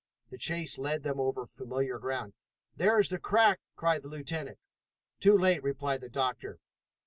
[0.31, 2.33] The chase led them over familiar ground.
[2.75, 4.57] "There is the crack!" cried the lieutenant.
[5.19, 6.57] "Too late!" replied the doctor.